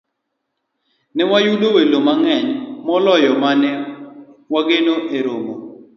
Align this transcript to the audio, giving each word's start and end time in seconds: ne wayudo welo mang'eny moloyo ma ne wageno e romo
ne 1.15 1.23
wayudo 1.31 1.67
welo 1.75 1.97
mang'eny 2.07 2.49
moloyo 2.85 3.31
ma 3.41 3.51
ne 3.61 3.71
wageno 4.53 4.95
e 5.15 5.17
romo 5.25 5.53